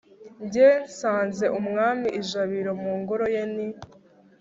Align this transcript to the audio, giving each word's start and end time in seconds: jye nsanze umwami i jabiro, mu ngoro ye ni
jye 0.51 0.69
nsanze 0.87 1.45
umwami 1.59 2.07
i 2.19 2.21
jabiro, 2.29 2.71
mu 2.83 2.93
ngoro 2.99 3.25
ye 3.35 3.43
ni 3.53 3.67